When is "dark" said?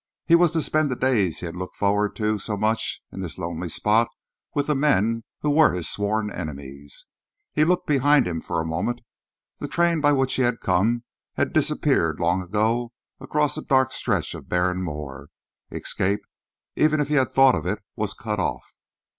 13.61-13.91